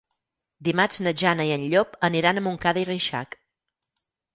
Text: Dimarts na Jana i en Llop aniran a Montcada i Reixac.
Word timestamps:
Dimarts 0.67 1.01
na 1.09 1.13
Jana 1.23 1.47
i 1.51 1.53
en 1.59 1.67
Llop 1.75 1.95
aniran 2.11 2.39
a 2.43 2.47
Montcada 2.49 2.87
i 2.87 2.91
Reixac. 2.95 3.43